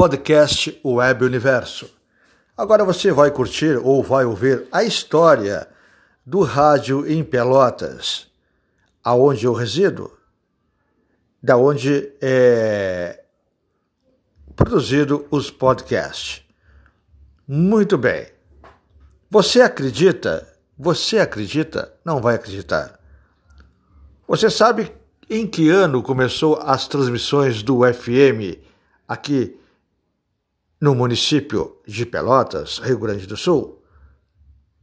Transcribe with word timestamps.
podcast 0.00 0.80
Web 0.84 1.24
Universo. 1.24 1.90
Agora 2.56 2.84
você 2.84 3.10
vai 3.10 3.32
curtir 3.32 3.76
ou 3.82 4.00
vai 4.00 4.24
ouvir 4.24 4.64
a 4.70 4.84
história 4.84 5.66
do 6.24 6.42
rádio 6.42 7.04
em 7.10 7.24
Pelotas, 7.24 8.28
aonde 9.02 9.44
eu 9.44 9.52
resido, 9.52 10.16
da 11.42 11.56
onde 11.56 12.12
é 12.22 13.24
produzido 14.54 15.26
os 15.32 15.50
podcasts. 15.50 16.44
Muito 17.44 17.98
bem. 17.98 18.28
Você 19.28 19.60
acredita? 19.60 20.46
Você 20.78 21.18
acredita? 21.18 21.92
Não 22.04 22.20
vai 22.20 22.36
acreditar. 22.36 23.00
Você 24.28 24.48
sabe 24.48 24.92
em 25.28 25.44
que 25.44 25.68
ano 25.68 26.04
começou 26.04 26.56
as 26.62 26.86
transmissões 26.86 27.64
do 27.64 27.80
FM 27.82 28.62
aqui 29.08 29.58
no 30.80 30.94
município 30.94 31.80
de 31.86 32.06
Pelotas, 32.06 32.78
Rio 32.78 32.98
Grande 32.98 33.26
do 33.26 33.36
Sul? 33.36 33.82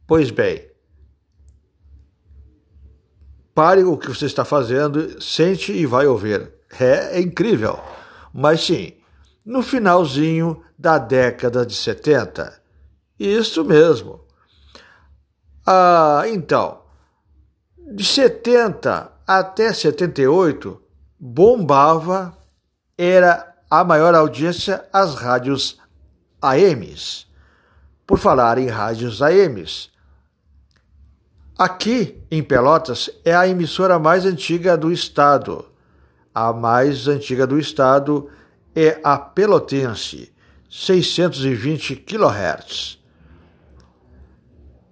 Pois 0.08 0.30
bem, 0.30 0.70
pare 3.54 3.84
o 3.84 3.98
que 3.98 4.09
você 4.09 4.26
está 4.26 4.44
fazendo, 4.44 5.21
sente 5.21 5.71
e 5.71 5.85
vai 5.85 6.05
ouvir. 6.05 6.52
É, 6.80 7.18
é 7.18 7.21
incrível. 7.21 7.80
Mas 8.34 8.66
sim, 8.66 8.94
no 9.45 9.63
finalzinho 9.63 10.62
da 10.77 10.98
década 10.98 11.66
de 11.66 11.73
70. 11.73 12.62
Isso 13.18 13.63
mesmo. 13.63 14.26
Ah, 15.66 16.23
então, 16.27 16.82
de 17.77 18.04
70 18.04 19.12
até 19.26 19.71
78, 19.71 20.82
bombava, 21.20 22.38
era 22.98 23.55
a 23.70 23.84
maior 23.84 24.13
audiência 24.13 24.85
as 24.93 25.16
rádios 25.16 25.80
AMs. 26.41 27.27
Por 28.05 28.20
falar 28.20 28.57
em 28.57 28.68
rádios 28.68 29.21
AMs, 29.21 29.90
aqui 31.57 32.21
em 32.29 32.43
Pelotas 32.43 33.09
é 33.23 33.35
a 33.35 33.48
emissora 33.48 33.98
mais 33.98 34.26
antiga 34.26 34.77
do 34.77 34.91
estado. 34.91 35.65
A 36.34 36.54
mais 36.54 37.07
antiga 37.07 37.48
do 37.48 37.57
estado 37.57 38.29
é 38.76 38.99
a 39.04 39.18
Pelotense, 39.18 40.34
620 40.70 41.96
kHz. 41.96 42.99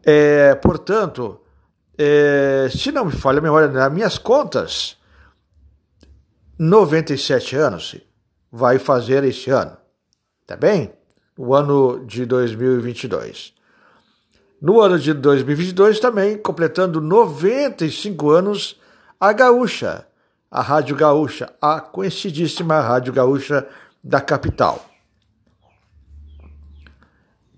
É, 0.06 0.56
portanto, 0.56 1.42
é, 1.98 2.68
se 2.72 2.92
não 2.92 3.06
me 3.06 3.12
falha 3.12 3.40
a 3.40 3.42
memória, 3.42 3.68
nas 3.68 3.92
minhas 3.92 4.18
contas, 4.18 4.98
97 6.58 7.56
anos 7.56 7.96
vai 8.52 8.80
fazer 8.80 9.24
este 9.24 9.50
ano, 9.50 9.78
tá 10.46 10.56
bem? 10.56 10.94
O 11.38 11.56
ano 11.56 12.06
de 12.06 12.26
2022. 12.26 13.54
No 14.62 14.80
ano 14.80 14.98
de 14.98 15.14
2022 15.14 16.00
também, 16.00 16.38
completando 16.38 17.02
95 17.02 18.30
anos, 18.30 18.80
a 19.20 19.34
Gaúcha, 19.34 20.08
a 20.50 20.62
Rádio 20.62 20.96
Gaúcha, 20.96 21.52
a 21.62 21.82
conhecidíssima 21.82 22.80
Rádio 22.80 23.12
Gaúcha 23.12 23.68
da 24.04 24.22
capital. 24.22 24.86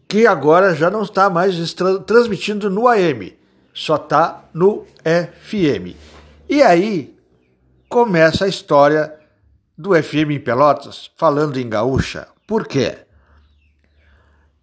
Que 0.07 0.25
agora 0.25 0.73
já 0.73 0.89
não 0.89 1.03
está 1.03 1.29
mais 1.29 1.55
transmitindo 2.07 2.69
no 2.69 2.87
AM, 2.87 3.37
só 3.73 3.97
está 3.97 4.45
no 4.53 4.85
FM. 5.03 5.95
E 6.49 6.61
aí 6.61 7.15
começa 7.89 8.45
a 8.45 8.47
história 8.47 9.13
do 9.77 9.91
FM 9.91 10.31
em 10.31 10.39
Pelotas 10.39 11.11
falando 11.17 11.57
em 11.57 11.67
gaúcha. 11.67 12.27
Por 12.47 12.67
quê? 12.67 13.04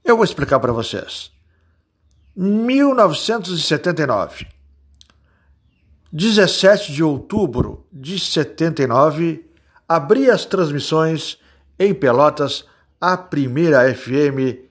Eu 0.05 0.17
vou 0.17 0.25
explicar 0.25 0.58
para 0.58 0.72
vocês. 0.72 1.31
1979. 2.34 4.48
17 6.13 6.92
de 6.92 7.02
outubro 7.02 7.86
de 7.90 8.18
79, 8.18 9.48
abri 9.89 10.30
as 10.30 10.45
transmissões 10.45 11.39
em 11.79 11.95
Pelotas 11.95 12.67
a 13.01 13.17
primeira 13.17 13.95
FM 13.95 14.68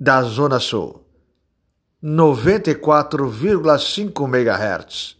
da 0.00 0.22
Zona 0.22 0.58
Sul. 0.60 1.04
94,5 2.02 4.26
MHz. 4.26 5.18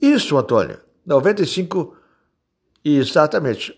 Isso, 0.00 0.36
Antônio. 0.36 0.78
95 1.04 1.96
exatamente 2.84 3.76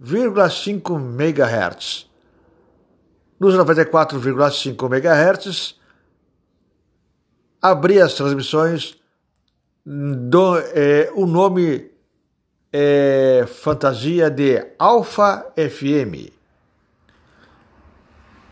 94,5 0.00 0.98
MHz. 0.98 2.06
Nos 3.38 3.54
94,5 3.54 4.86
MHz 4.86 5.74
abri 7.60 8.00
as 8.00 8.14
transmissões 8.14 8.96
do 9.84 10.58
é, 10.58 11.10
o 11.14 11.26
nome 11.26 11.90
é 12.72 13.46
fantasia 13.46 14.30
de 14.30 14.66
Alfa 14.78 15.52
FM. 15.56 16.32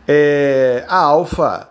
É, 0.07 0.85
a 0.89 0.99
Alfa 0.99 1.71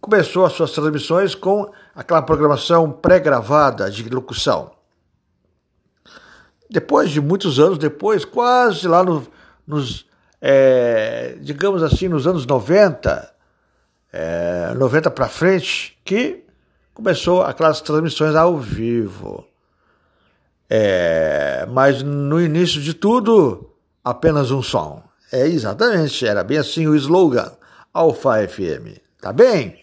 começou 0.00 0.44
as 0.44 0.52
suas 0.52 0.70
transmissões 0.72 1.34
com 1.34 1.70
aquela 1.94 2.22
programação 2.22 2.90
pré-gravada 2.92 3.90
de 3.90 4.08
locução. 4.08 4.77
Depois 6.70 7.10
de 7.10 7.20
muitos 7.20 7.58
anos 7.58 7.78
depois, 7.78 8.24
quase 8.24 8.86
lá 8.86 9.02
no, 9.02 9.26
nos, 9.66 10.06
é, 10.40 11.36
digamos 11.40 11.82
assim, 11.82 12.08
nos 12.08 12.26
anos 12.26 12.44
90, 12.44 13.32
é, 14.12 14.74
90 14.74 15.10
para 15.10 15.28
frente, 15.28 15.98
que 16.04 16.44
começou 16.92 17.42
aquelas 17.42 17.80
transmissões 17.80 18.34
ao 18.34 18.58
vivo. 18.58 19.46
É, 20.68 21.66
mas 21.70 22.02
no 22.02 22.40
início 22.40 22.80
de 22.82 22.92
tudo, 22.92 23.70
apenas 24.04 24.50
um 24.50 24.62
som. 24.62 25.02
É 25.32 25.46
exatamente, 25.46 26.26
era 26.26 26.44
bem 26.44 26.58
assim 26.58 26.86
o 26.86 26.94
slogan 26.94 27.52
Alfa 27.92 28.46
FM. 28.46 28.98
Tá 29.20 29.32
bem? 29.32 29.78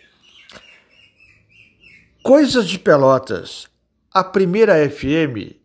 Coisas 2.24 2.68
de 2.68 2.80
Pelotas. 2.80 3.68
A 4.14 4.24
primeira 4.24 4.90
FM 4.90 5.65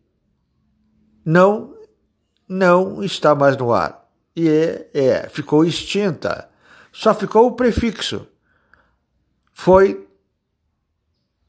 não 1.25 1.73
não 2.47 3.01
está 3.01 3.33
mais 3.33 3.55
no 3.55 3.71
ar. 3.73 4.05
E 4.35 4.49
é, 4.49 4.89
é 4.93 5.29
ficou 5.29 5.63
extinta. 5.63 6.49
Só 6.91 7.13
ficou 7.13 7.47
o 7.47 7.53
prefixo. 7.53 8.27
Foi 9.53 10.07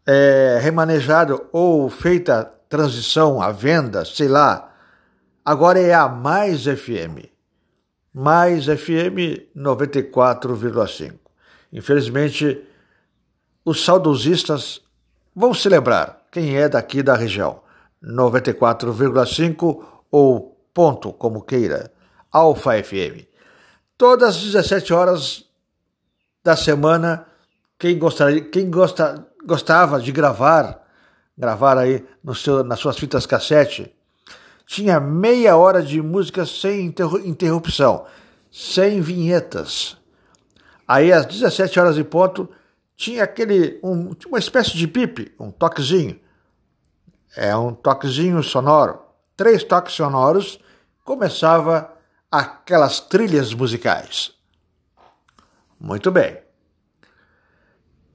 é, 0.07 0.59
remanejado 0.61 1.47
ou 1.53 1.89
feita 1.89 2.45
transição 2.69 3.43
à 3.43 3.51
venda, 3.51 4.05
sei 4.05 4.29
lá. 4.29 4.73
Agora 5.45 5.81
é 5.81 5.93
a 5.93 6.09
Mais 6.09 6.65
FM. 6.65 7.27
Mais 8.15 8.67
FM 8.67 9.51
94,5. 9.57 11.15
Infelizmente, 11.73 12.63
os 13.65 13.85
saudosistas 13.85 14.83
vão 15.35 15.55
se 15.55 15.69
lembrar 15.69 16.27
quem 16.31 16.57
é 16.57 16.69
daqui 16.69 17.03
da 17.03 17.17
região. 17.17 17.62
94,5 18.05 19.85
ou 20.11 20.59
ponto, 20.75 21.13
como 21.13 21.43
queira. 21.43 21.93
Alfa 22.31 22.83
FM. 22.83 23.27
Todas 23.97 24.37
as 24.37 24.43
17 24.43 24.93
horas 24.93 25.45
da 26.43 26.57
semana, 26.57 27.27
quem, 27.79 27.99
gostaria, 27.99 28.41
quem 28.41 28.71
gosta, 28.71 29.27
gostava 29.45 30.01
de 30.01 30.11
gravar 30.11 30.83
gravar 31.37 31.79
aí 31.79 32.05
no 32.23 32.35
seu, 32.35 32.63
nas 32.63 32.79
suas 32.79 32.99
fitas 32.99 33.27
cassete, 33.27 33.93
tinha 34.67 35.01
meia 35.01 35.57
hora 35.57 35.83
de 35.83 36.01
música 36.01 36.47
sem 36.47 36.95
interrupção, 37.25 38.07
sem 38.51 39.01
vinhetas. 39.01 39.97
Aí 40.87 41.13
às 41.13 41.27
17 41.27 41.79
horas 41.81 41.99
e 41.99 42.05
ponto 42.05 42.49
tinha 42.97 43.25
aquele 43.25 43.81
um, 43.83 44.15
uma 44.27 44.39
espécie 44.39 44.77
de 44.77 44.87
pipe, 44.87 45.33
um 45.39 45.51
toquezinho. 45.51 46.19
É 47.37 47.57
um 47.57 47.73
toquezinho 47.73 48.43
sonoro. 48.43 49.01
Três 49.37 49.65
toques 49.65 49.95
sonoros 49.95 50.61
começava 51.05 51.91
aquelas 52.31 53.01
trilhas 53.01 53.53
musicais. 53.53 54.33
Muito 55.79 56.11
bem. 56.11 56.39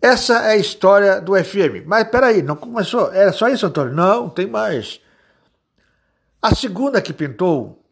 Essa 0.02 0.46
é 0.46 0.52
a 0.52 0.58
história 0.58 1.20
do 1.20 1.34
FM. 1.34 1.86
Mas 1.86 2.08
peraí, 2.10 2.42
não 2.42 2.56
começou? 2.56 3.12
Era 3.12 3.34
só 3.34 3.50
isso, 3.50 3.66
Antônio? 3.66 3.94
Não, 3.94 4.30
tem 4.30 4.48
mais. 4.48 5.02
A 6.42 6.54
segunda 6.54 7.02
que 7.02 7.12
pintou, 7.12 7.84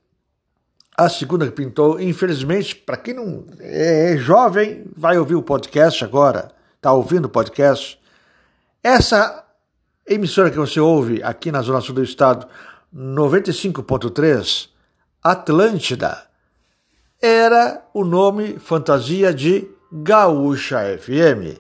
a 0.96 1.10
segunda 1.10 1.46
que 1.46 1.52
pintou, 1.52 2.00
infelizmente, 2.00 2.76
para 2.76 2.96
quem 2.96 3.16
não 3.16 3.46
é 3.60 4.16
jovem, 4.18 4.86
vai 4.96 5.18
ouvir 5.18 5.36
o 5.36 5.44
podcast 5.44 6.04
agora, 6.06 6.52
está 6.76 6.94
ouvindo 6.94 7.26
o 7.26 7.30
podcast. 7.30 8.00
Essa 8.84 9.45
emissora 10.08 10.52
que 10.52 10.58
você 10.58 10.80
ouve 10.80 11.22
aqui 11.24 11.52
na 11.52 11.62
Zona 11.62 11.82
Sul 11.82 11.96
do 11.96 12.04
Estado, 12.04 12.48
95.3, 12.96 14.70
Atlântida, 15.24 16.26
era 17.22 17.84
o 17.94 18.04
nome 18.04 18.60
fantasia 18.60 19.34
de 19.34 19.68
Gaúcha 19.92 20.98
FM. 20.98 21.60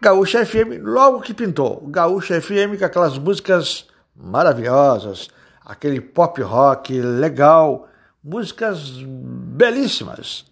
Gaúcha 0.00 0.44
FM, 0.44 0.82
logo 0.82 1.20
que 1.20 1.32
pintou, 1.32 1.86
Gaúcha 1.86 2.40
FM 2.40 2.78
com 2.78 2.84
aquelas 2.84 3.16
músicas 3.16 3.86
maravilhosas, 4.14 5.28
aquele 5.64 6.00
pop 6.00 6.42
rock 6.42 7.00
legal, 7.00 7.88
músicas 8.22 8.90
belíssimas. 9.00 10.44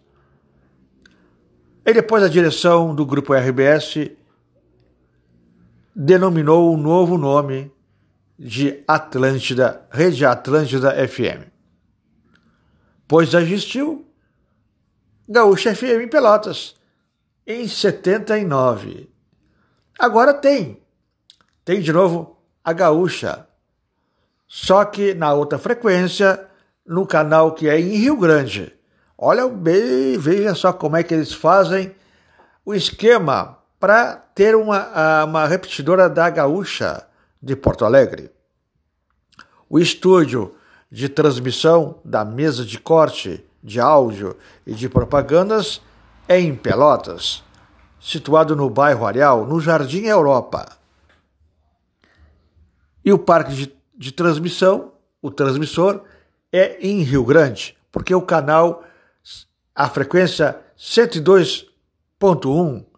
E 1.84 1.92
depois 1.92 2.22
a 2.22 2.28
direção 2.28 2.94
do 2.94 3.04
grupo 3.04 3.34
RBS 3.34 4.12
denominou 5.94 6.72
o 6.72 6.76
novo 6.76 7.18
nome 7.18 7.70
de 8.38 8.82
Atlântida, 8.88 9.86
Rede 9.90 10.24
Atlântida 10.24 10.92
FM. 11.06 11.48
Pois 13.06 13.32
existiu 13.34 14.06
Gaúcha 15.28 15.74
FM 15.74 16.10
Pelotas 16.10 16.74
em 17.46 17.68
79. 17.68 19.10
Agora 19.98 20.34
tem. 20.34 20.82
Tem 21.64 21.80
de 21.80 21.92
novo 21.92 22.38
a 22.64 22.72
Gaúcha. 22.72 23.46
Só 24.48 24.84
que 24.84 25.14
na 25.14 25.32
outra 25.32 25.58
frequência, 25.58 26.48
no 26.86 27.06
canal 27.06 27.54
que 27.54 27.68
é 27.68 27.78
em 27.78 27.96
Rio 27.96 28.16
Grande. 28.16 28.74
Olha 29.16 29.48
bem, 29.48 30.18
veja 30.18 30.54
só 30.54 30.72
como 30.72 30.96
é 30.96 31.02
que 31.02 31.14
eles 31.14 31.32
fazem 31.32 31.94
o 32.64 32.74
esquema 32.74 33.61
para 33.82 34.14
ter 34.32 34.54
uma, 34.54 35.24
uma 35.24 35.44
repetidora 35.44 36.08
da 36.08 36.30
Gaúcha 36.30 37.04
de 37.42 37.56
Porto 37.56 37.84
Alegre. 37.84 38.30
O 39.68 39.80
estúdio 39.80 40.54
de 40.88 41.08
transmissão 41.08 41.98
da 42.04 42.24
mesa 42.24 42.64
de 42.64 42.78
corte 42.78 43.44
de 43.60 43.80
áudio 43.80 44.36
e 44.64 44.72
de 44.72 44.88
propagandas 44.88 45.82
é 46.28 46.38
em 46.38 46.54
Pelotas, 46.54 47.42
situado 48.00 48.54
no 48.54 48.70
bairro 48.70 49.04
Areal, 49.04 49.48
no 49.48 49.60
Jardim 49.60 50.04
Europa. 50.04 50.78
E 53.04 53.12
o 53.12 53.18
parque 53.18 53.52
de, 53.52 53.74
de 53.96 54.12
transmissão, 54.12 54.92
o 55.20 55.28
transmissor, 55.28 56.02
é 56.52 56.76
em 56.86 57.02
Rio 57.02 57.24
Grande, 57.24 57.76
porque 57.90 58.14
o 58.14 58.22
canal 58.22 58.84
a 59.74 59.88
frequência 59.88 60.56
102.1, 60.78 62.91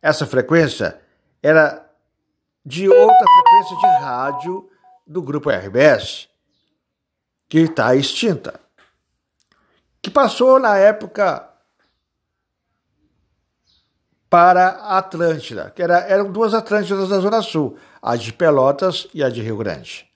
essa 0.00 0.26
frequência 0.26 1.00
era 1.42 1.88
de 2.64 2.88
outra 2.88 3.26
frequência 3.26 3.76
de 3.76 4.04
rádio 4.04 4.70
do 5.06 5.22
grupo 5.22 5.50
RBS, 5.50 6.28
que 7.48 7.60
está 7.60 7.94
extinta, 7.96 8.60
que 10.02 10.10
passou 10.10 10.58
na 10.60 10.76
época 10.76 11.48
para 14.28 14.68
a 14.68 14.98
Atlântida, 14.98 15.72
que 15.74 15.82
era, 15.82 16.00
eram 16.00 16.30
duas 16.30 16.52
Atlântidas 16.52 17.08
da 17.08 17.18
Zona 17.18 17.40
Sul, 17.40 17.78
a 18.02 18.14
de 18.14 18.32
Pelotas 18.32 19.08
e 19.14 19.24
a 19.24 19.30
de 19.30 19.40
Rio 19.40 19.56
Grande. 19.56 20.06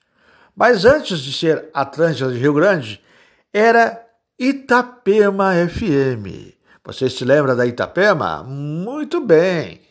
Mas 0.55 0.85
antes 0.85 1.19
de 1.19 1.33
ser 1.33 1.69
Atlântida 1.73 2.31
de 2.31 2.37
Rio 2.37 2.53
Grande, 2.53 3.03
era 3.51 4.07
Itapema 4.37 5.53
FM. 5.67 6.53
Você 6.85 7.09
se 7.09 7.23
lembra 7.23 7.55
da 7.55 7.65
Itapema? 7.65 8.43
Muito 8.43 9.21
bem. 9.21 9.81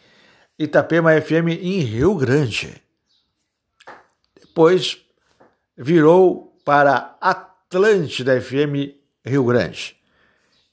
Itapema 0.58 1.18
FM 1.20 1.48
em 1.60 1.80
Rio 1.80 2.14
Grande. 2.14 2.82
Depois 4.38 4.98
virou 5.76 6.54
para 6.64 7.16
Atlântida 7.20 8.40
FM 8.40 8.94
Rio 9.24 9.44
Grande. 9.44 9.96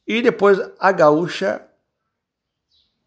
E 0.06 0.22
depois 0.22 0.60
a 0.80 0.92
Gaúcha 0.92 1.66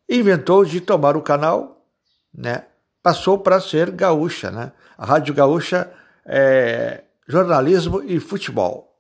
inventou 0.09 0.65
de 0.65 0.81
tomar 0.81 1.17
o 1.17 1.23
canal, 1.23 1.87
né? 2.33 2.65
Passou 3.03 3.39
para 3.39 3.61
ser 3.61 3.91
Gaúcha, 3.91 4.51
né? 4.51 4.73
A 4.97 5.05
Rádio 5.05 5.35
Gaúcha 5.35 5.93
é 6.25 7.05
jornalismo 7.29 8.03
e 8.03 8.19
futebol 8.19 8.93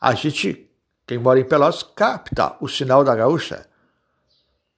a 0.00 0.14
gente, 0.14 0.65
quem 1.06 1.18
mora 1.18 1.38
em 1.38 1.44
Pelotas, 1.44 1.82
capta 1.82 2.56
o 2.60 2.68
sinal 2.68 3.04
da 3.04 3.14
gaúcha. 3.14 3.66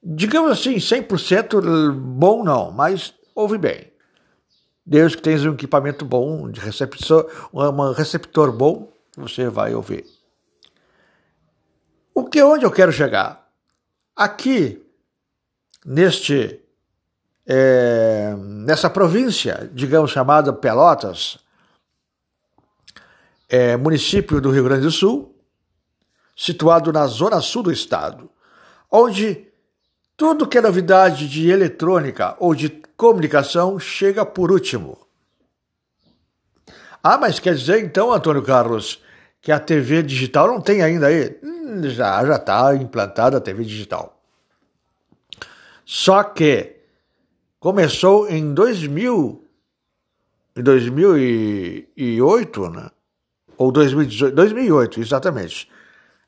Digamos 0.02 0.52
assim, 0.52 0.76
100% 0.76 1.92
bom 1.92 2.44
não, 2.44 2.70
mas 2.70 3.14
ouve 3.34 3.56
bem. 3.56 3.92
Desde 4.84 5.16
que 5.16 5.22
tenha 5.22 5.50
um 5.50 5.54
equipamento 5.54 6.04
bom, 6.04 6.50
de 6.50 6.60
receptor, 6.60 7.30
um 7.52 7.92
receptor 7.92 8.52
bom, 8.52 8.92
você 9.16 9.48
vai 9.48 9.74
ouvir. 9.74 10.06
O 12.14 12.24
que 12.24 12.42
onde 12.42 12.64
eu 12.64 12.70
quero 12.70 12.92
chegar? 12.92 13.48
Aqui, 14.14 14.84
neste 15.84 16.60
é, 17.46 18.34
nessa 18.36 18.90
província, 18.90 19.70
digamos 19.72 20.10
chamada 20.10 20.52
Pelotas, 20.52 21.38
é 23.48 23.76
município 23.76 24.40
do 24.40 24.50
Rio 24.50 24.64
Grande 24.64 24.82
do 24.82 24.90
Sul, 24.90 25.27
situado 26.38 26.90
na 26.92 27.06
zona 27.08 27.40
sul 27.40 27.64
do 27.64 27.72
estado, 27.72 28.30
onde 28.88 29.48
tudo 30.16 30.46
que 30.46 30.56
é 30.56 30.60
novidade 30.60 31.28
de 31.28 31.50
eletrônica 31.50 32.36
ou 32.38 32.54
de 32.54 32.68
comunicação 32.96 33.76
chega 33.80 34.24
por 34.24 34.52
último. 34.52 34.96
Ah, 37.02 37.18
mas 37.18 37.40
quer 37.40 37.56
dizer 37.56 37.84
então, 37.84 38.12
Antônio 38.12 38.44
Carlos, 38.44 39.02
que 39.40 39.50
a 39.50 39.58
TV 39.58 40.04
digital 40.04 40.46
não 40.46 40.60
tem 40.60 40.80
ainda 40.80 41.08
aí? 41.08 41.36
Hum, 41.42 41.82
já 41.88 42.24
já 42.24 42.36
está 42.36 42.72
implantada 42.76 43.38
a 43.38 43.40
TV 43.40 43.64
digital. 43.64 44.22
Só 45.84 46.22
que 46.22 46.76
começou 47.58 48.28
em 48.28 48.54
2000, 48.54 49.44
em 50.56 50.62
2008, 50.62 52.70
né? 52.70 52.88
ou 53.56 53.72
2018, 53.72 54.36
2008, 54.36 55.00
exatamente, 55.00 55.68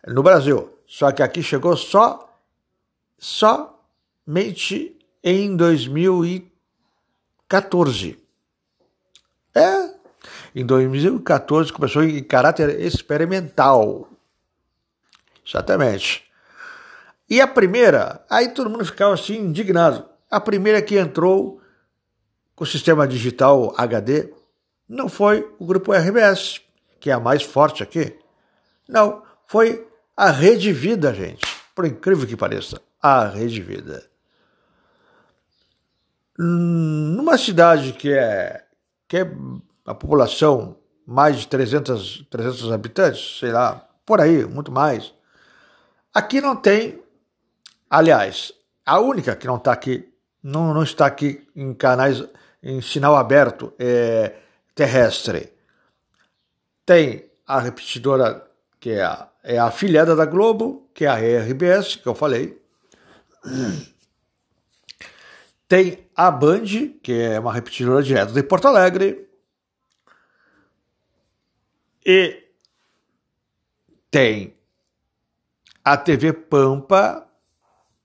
no 0.07 0.23
Brasil. 0.23 0.73
Só 0.87 1.11
que 1.13 1.23
aqui 1.23 1.43
chegou 1.43 1.77
só 1.77 2.35
somente 3.19 4.99
em 5.23 5.55
2014. 5.57 8.19
É, 9.55 9.91
em 10.55 10.65
2014 10.65 11.71
começou 11.73 12.03
em 12.03 12.23
caráter 12.23 12.81
experimental. 12.81 14.09
Exatamente. 15.47 16.25
E 17.29 17.39
a 17.41 17.47
primeira, 17.47 18.25
aí 18.29 18.49
todo 18.49 18.71
mundo 18.71 18.85
ficava 18.85 19.15
assim 19.15 19.39
indignado. 19.39 20.05
A 20.31 20.41
primeira 20.41 20.83
que 20.83 20.99
entrou 20.99 21.61
com 22.55 22.65
o 22.65 22.67
sistema 22.67 23.07
digital 23.07 23.73
HD 23.77 24.33
não 24.89 25.09
foi 25.09 25.49
o 25.59 25.65
grupo 25.65 25.93
RBS 25.93 26.61
que 27.01 27.11
é 27.11 27.15
a 27.15 27.19
mais 27.19 27.43
forte 27.43 27.83
aqui. 27.83 28.17
Não, 28.87 29.23
foi 29.47 29.89
a 30.21 30.31
Rede 30.31 30.71
Vida, 30.71 31.15
gente. 31.15 31.41
Por 31.75 31.87
incrível 31.87 32.27
que 32.27 32.37
pareça, 32.37 32.79
a 33.01 33.25
Rede 33.25 33.63
Vida. 33.63 34.05
Numa 36.37 37.39
cidade 37.39 37.95
que 37.95 38.13
é, 38.13 38.63
que 39.09 39.17
é 39.17 39.33
a 39.87 39.95
população 39.95 40.77
mais 41.07 41.39
de 41.39 41.49
300, 41.49 42.27
300 42.29 42.71
habitantes, 42.71 43.39
sei 43.39 43.51
lá, 43.51 43.89
por 44.05 44.21
aí, 44.21 44.45
muito 44.45 44.71
mais. 44.71 45.15
Aqui 46.13 46.39
não 46.39 46.55
tem, 46.55 47.03
aliás, 47.89 48.53
a 48.85 49.01
única 49.01 49.35
que 49.35 49.47
não 49.47 49.57
está 49.57 49.73
aqui, 49.73 50.07
não, 50.43 50.75
não 50.75 50.83
está 50.83 51.07
aqui 51.07 51.49
em 51.57 51.73
canais, 51.73 52.23
em 52.63 52.83
sinal 52.83 53.17
aberto, 53.17 53.73
é 53.79 54.35
terrestre. 54.75 55.51
Tem 56.85 57.25
a 57.47 57.59
repetidora, 57.59 58.50
que 58.81 58.91
é 58.91 59.03
a, 59.03 59.29
é 59.45 59.59
a 59.59 59.67
afiliada 59.67 60.17
da 60.17 60.25
Globo, 60.25 60.89
que 60.95 61.05
é 61.05 61.09
a 61.09 61.43
RBS, 61.43 61.97
que 61.97 62.07
eu 62.07 62.15
falei. 62.15 62.59
Tem 65.69 66.09
a 66.17 66.31
Band, 66.31 66.65
que 67.03 67.13
é 67.13 67.39
uma 67.39 67.53
repetidora 67.53 68.03
direta 68.03 68.33
de 68.33 68.43
Porto 68.43 68.67
Alegre. 68.67 69.29
E 72.05 72.43
tem 74.11 74.57
a 75.85 75.97
TV 75.97 76.33
Pampa, 76.33 77.29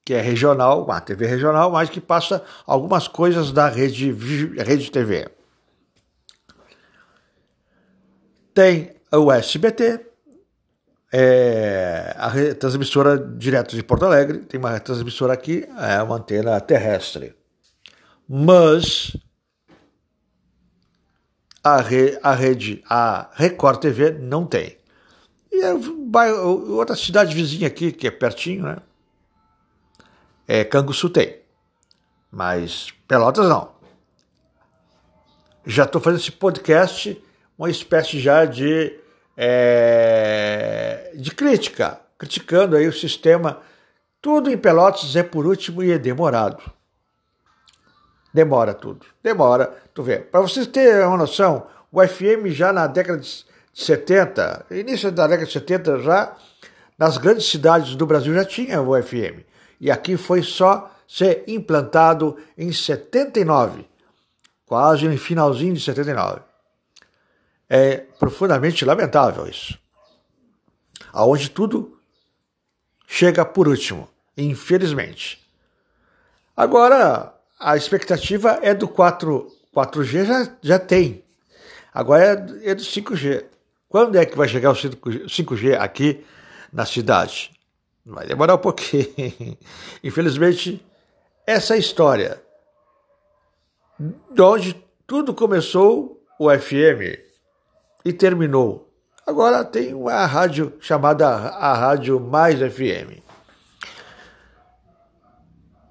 que 0.03 0.13
é 0.13 0.21
regional, 0.21 0.83
uma 0.83 1.01
TV 1.01 1.25
regional, 1.25 1.71
mas 1.71 1.89
que 1.89 1.99
passa 1.99 2.43
algumas 2.67 3.07
coisas 3.07 3.51
da 3.51 3.67
rede, 3.67 4.11
rede 4.11 4.91
TV. 4.91 5.27
Tem 8.53 8.95
o 9.11 9.31
SBT, 9.31 10.14
é, 11.11 12.15
a 12.17 12.31
transmissora 12.55 13.17
direto 13.17 13.75
de 13.75 13.83
Porto 13.83 14.05
Alegre, 14.05 14.39
tem 14.39 14.59
uma 14.59 14.79
transmissora 14.79 15.33
aqui, 15.33 15.67
é 15.77 16.01
uma 16.01 16.17
antena 16.17 16.59
terrestre. 16.59 17.35
Mas 18.27 19.15
a, 21.63 21.81
re, 21.81 22.19
a 22.21 22.33
rede, 22.33 22.83
a 22.89 23.29
Record 23.33 23.79
TV 23.79 24.11
não 24.11 24.45
tem. 24.45 24.77
E 25.51 25.61
é, 25.61 25.73
outra 25.73 26.95
cidade 26.95 27.33
vizinha 27.33 27.67
aqui, 27.67 27.91
que 27.91 28.07
é 28.07 28.11
pertinho, 28.11 28.65
né? 28.65 28.77
É 30.47 30.63
Canguçu 30.63 31.09
tem. 31.09 31.37
Mas 32.31 32.93
Pelotas 33.07 33.47
não. 33.47 33.73
Já 35.65 35.85
estou 35.85 36.01
fazendo 36.01 36.19
esse 36.19 36.31
podcast, 36.31 37.19
uma 37.57 37.69
espécie 37.69 38.19
já 38.19 38.45
de, 38.45 38.99
é, 39.37 41.11
de 41.15 41.31
crítica, 41.31 41.99
criticando 42.17 42.75
aí 42.75 42.87
o 42.87 42.93
sistema. 42.93 43.59
Tudo 44.21 44.49
em 44.49 44.57
Pelotas 44.57 45.15
é 45.15 45.23
por 45.23 45.45
último 45.45 45.83
e 45.83 45.91
é 45.91 45.97
demorado. 45.97 46.63
Demora 48.33 48.73
tudo. 48.73 49.05
Demora. 49.23 49.73
Tu 49.93 50.03
vê. 50.03 50.17
Para 50.17 50.41
vocês 50.41 50.67
terem 50.67 51.05
uma 51.05 51.17
noção, 51.17 51.67
o 51.91 52.05
FM 52.05 52.47
já 52.47 52.73
na 52.73 52.87
década 52.87 53.19
de 53.19 53.45
70, 53.73 54.65
início 54.71 55.11
da 55.11 55.27
década 55.27 55.45
de 55.45 55.53
70, 55.53 55.99
já 55.99 56.35
nas 56.97 57.17
grandes 57.17 57.45
cidades 57.49 57.95
do 57.95 58.05
Brasil 58.05 58.33
já 58.33 58.43
tinha 58.43 58.81
o 58.81 59.01
FM. 59.01 59.45
E 59.79 59.91
aqui 59.91 60.17
foi 60.17 60.41
só 60.41 60.91
ser 61.07 61.43
implantado 61.47 62.37
em 62.57 62.71
79, 62.71 63.85
quase 64.65 65.07
no 65.07 65.17
finalzinho 65.17 65.73
de 65.73 65.81
79. 65.81 66.41
É 67.77 67.97
profundamente 68.17 68.85
lamentável 68.85 69.45
isso. 69.45 69.77
Aonde 71.11 71.49
tudo 71.49 71.99
chega 73.05 73.43
por 73.43 73.67
último, 73.67 74.09
infelizmente. 74.37 75.45
Agora, 76.55 77.33
a 77.59 77.75
expectativa 77.75 78.59
é 78.61 78.73
do 78.73 78.87
4, 78.87 79.51
4G, 79.75 80.25
já, 80.25 80.57
já 80.61 80.79
tem. 80.79 81.21
Agora 81.93 82.23
é, 82.23 82.71
é 82.71 82.75
do 82.75 82.81
5G. 82.81 83.43
Quando 83.89 84.17
é 84.17 84.25
que 84.25 84.37
vai 84.37 84.47
chegar 84.47 84.71
o 84.71 84.75
5G 84.75 85.77
aqui 85.77 86.23
na 86.71 86.85
cidade? 86.85 87.51
Vai 88.05 88.25
demorar 88.25 88.55
um 88.55 88.59
pouquinho. 88.59 89.05
Infelizmente, 90.01 90.81
essa 91.45 91.75
é 91.75 91.77
história. 91.77 92.41
De 94.31 94.41
onde 94.41 94.81
tudo 95.05 95.33
começou, 95.33 96.23
o 96.39 96.49
FM, 96.49 97.24
e 98.05 98.13
terminou. 98.13 98.93
Agora 99.25 99.65
tem 99.65 99.95
uma 99.95 100.23
rádio 100.27 100.73
chamada 100.79 101.27
a 101.27 101.73
Rádio 101.73 102.19
Mais 102.19 102.59
FM. 102.59 103.25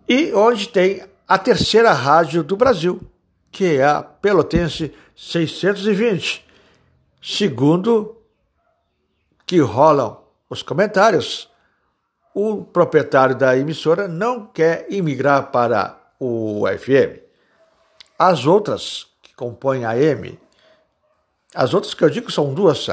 E 0.09 0.33
onde 0.33 0.69
tem 0.69 1.05
a 1.27 1.37
terceira 1.37 1.93
rádio 1.93 2.45
do 2.45 2.57
Brasil, 2.57 3.01
que 3.51 3.79
é 3.79 3.85
a 3.85 4.03
Pelotense 4.03 4.95
620. 5.17 6.47
Segundo 7.21 8.17
que 9.45 9.59
rolam 9.59 10.23
os 10.49 10.63
comentários, 10.63 11.51
o 12.35 12.65
proprietário 12.65 13.35
da 13.35 13.57
emissora 13.57 14.07
não 14.07 14.47
quer 14.47 14.87
imigrar 14.91 15.51
para 15.51 15.99
o 16.21 16.65
FM. 16.67 17.21
As 18.19 18.47
outras 18.47 19.07
que 19.23 19.35
compõem 19.35 19.85
a 19.85 19.97
M, 19.97 20.39
as 21.55 21.73
outras 21.73 21.95
que 21.95 22.03
eu 22.03 22.11
digo 22.11 22.31
são 22.31 22.53
duas, 22.53 22.87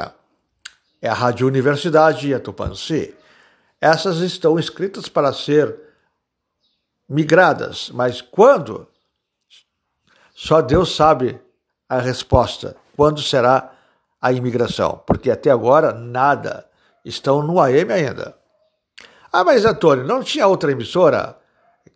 é 1.02 1.10
a 1.10 1.14
Rádio 1.14 1.48
Universidade 1.48 2.30
e 2.30 2.34
a 2.34 2.40
Tupanci. 2.40 3.16
Essas 3.80 4.18
estão 4.18 4.60
escritas 4.60 5.08
para 5.08 5.34
ser 5.34 5.76
migradas, 7.10 7.90
mas 7.94 8.22
quando? 8.22 8.88
Só 10.36 10.62
Deus 10.62 10.96
sabe 10.96 11.42
a 11.90 12.00
resposta. 12.00 12.76
Quando 12.96 13.22
será 13.22 13.72
a 14.22 14.32
imigração? 14.32 15.02
Porque 15.06 15.32
até 15.32 15.50
agora 15.50 15.92
nada. 15.92 16.68
Estão 17.04 17.42
no 17.42 17.60
AM 17.60 17.92
ainda. 17.92 18.36
Ah, 19.34 19.44
mas 19.44 19.66
Antônio, 19.66 20.06
não 20.06 20.24
tinha 20.24 20.46
outra 20.46 20.72
emissora 20.72 21.36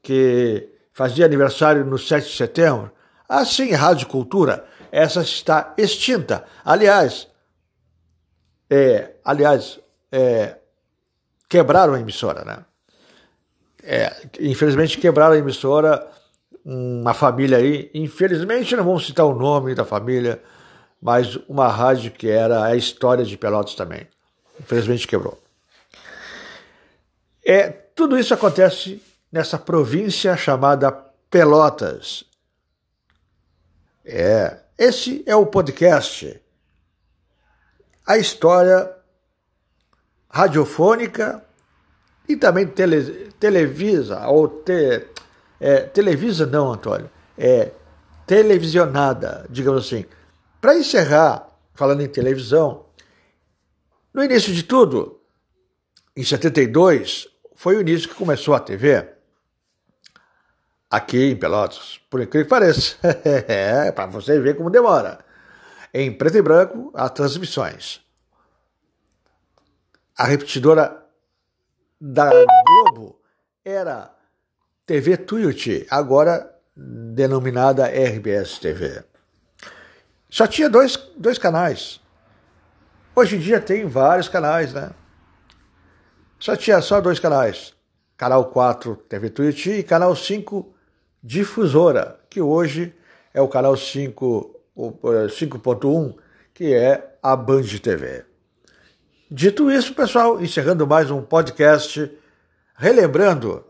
que 0.02 0.68
fazia 0.92 1.26
aniversário 1.26 1.86
no 1.86 2.00
7 2.00 2.28
de 2.28 2.36
setembro? 2.36 2.92
Ah, 3.30 3.46
sim, 3.46 3.72
Rádio 3.72 4.08
Cultura. 4.08 4.66
Essa 4.96 5.24
está 5.24 5.74
extinta. 5.78 6.46
Aliás, 6.64 7.28
é, 8.70 9.12
aliás, 9.26 9.78
é, 10.10 10.56
quebraram 11.50 11.96
a 11.96 12.00
emissora, 12.00 12.46
né? 12.46 12.64
É, 13.84 14.26
infelizmente 14.40 14.98
quebraram 14.98 15.34
a 15.34 15.38
emissora, 15.38 16.10
uma 16.64 17.14
família 17.14 17.58
aí, 17.58 17.92
infelizmente 17.94 18.74
não 18.74 18.86
vamos 18.86 19.06
citar 19.06 19.26
o 19.26 19.36
nome 19.36 19.76
da 19.76 19.84
família, 19.84 20.42
mas 21.02 21.36
uma 21.50 21.68
rádio 21.68 22.12
que 22.12 22.30
era 22.30 22.64
a 22.64 22.74
história 22.74 23.26
de 23.26 23.36
Pelotas 23.36 23.76
também. 23.76 24.08
Infelizmente 24.58 25.06
quebrou. 25.06 25.38
É, 27.46 27.68
tudo 27.70 28.18
isso 28.18 28.34
acontece 28.34 29.04
nessa 29.30 29.60
província 29.60 30.38
chamada 30.38 30.90
Pelotas. 31.30 32.24
É, 34.06 34.64
esse 34.78 35.24
é 35.26 35.36
o 35.36 35.46
podcast. 35.46 36.42
A 38.06 38.18
história 38.18 38.94
radiofônica 40.30 41.44
e 42.28 42.36
também 42.36 42.68
tele, 42.68 43.32
televisa, 43.40 44.28
ou 44.28 44.48
te, 44.48 45.08
é, 45.60 45.82
televisa 45.82 46.46
não, 46.46 46.74
Antônio, 46.74 47.10
é 47.38 47.72
televisionada, 48.28 49.46
digamos 49.50 49.86
assim. 49.86 50.06
Para 50.60 50.78
encerrar, 50.78 51.48
falando 51.74 52.02
em 52.02 52.08
televisão, 52.08 52.86
no 54.14 54.24
início 54.24 54.54
de 54.54 54.64
tudo, 54.64 55.22
em 56.16 56.24
72, 56.24 57.28
foi 57.54 57.78
o 57.78 57.82
início 57.82 58.10
que 58.10 58.16
começou 58.16 58.54
a 58.54 58.60
TV. 58.60 59.15
Aqui 60.96 61.32
em 61.32 61.36
Pelotas, 61.36 62.00
por 62.10 62.22
incrível 62.22 62.46
que 62.46 62.50
pareça. 62.50 62.96
é, 63.50 63.92
para 63.92 64.06
você 64.06 64.40
ver 64.40 64.56
como 64.56 64.70
demora. 64.70 65.20
Em 65.94 66.10
preto 66.10 66.38
e 66.38 66.42
branco, 66.42 66.90
as 66.96 67.12
transmissões. 67.12 68.02
A 70.18 70.24
repetidora 70.24 71.06
da 72.00 72.30
Globo 72.66 73.20
era 73.66 74.10
TV 74.86 75.18
Tuiuti, 75.18 75.86
agora 75.92 76.50
denominada 76.74 77.88
RBS 77.88 78.60
TV. 78.60 79.04
Só 80.30 80.48
tinha 80.48 80.70
dois, 80.70 80.96
dois 81.18 81.38
canais. 81.38 82.00
Hoje 83.14 83.36
em 83.36 83.40
dia 83.40 83.60
tem 83.60 83.86
vários 83.86 84.30
canais, 84.30 84.72
né? 84.72 84.92
Só 86.40 86.56
tinha 86.56 86.80
só 86.80 87.02
dois 87.02 87.20
canais. 87.20 87.74
Canal 88.16 88.46
4 88.46 88.96
TV 89.10 89.30
Tuiuti 89.30 89.72
e 89.72 89.84
canal 89.84 90.16
5 90.16 90.74
Difusora, 91.28 92.20
que 92.30 92.40
hoje 92.40 92.94
é 93.34 93.42
o 93.42 93.48
canal 93.48 93.76
5, 93.76 94.62
5.1, 94.78 96.10
eh, 96.12 96.22
que 96.54 96.72
é 96.72 97.18
a 97.24 97.36
Band 97.36 97.64
TV. 97.82 98.24
Dito 99.32 99.72
isso, 99.72 99.96
pessoal, 99.96 100.40
encerrando 100.40 100.86
mais 100.86 101.10
um 101.10 101.24
podcast, 101.24 102.16
relembrando 102.76 103.66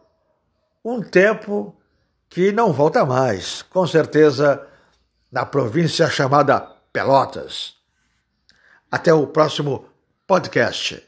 um 0.83 1.01
tempo 1.01 1.73
que 2.27 2.51
não 2.51 2.73
volta 2.73 3.05
mais, 3.05 3.61
com 3.61 3.87
certeza, 3.87 4.67
na 5.31 5.45
província 5.45 6.09
chamada 6.09 6.59
Pelotas. 6.91 7.75
Até 8.91 9.13
o 9.13 9.27
próximo 9.27 9.85
podcast. 10.27 11.01